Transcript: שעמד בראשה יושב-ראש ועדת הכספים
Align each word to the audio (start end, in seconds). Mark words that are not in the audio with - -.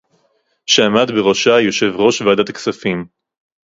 שעמד 0.65 1.11
בראשה 1.11 1.59
יושב-ראש 1.59 2.21
ועדת 2.21 2.49
הכספים 2.49 3.05